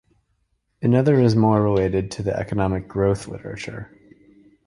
[0.81, 3.91] Another is more related to the economic growth literature.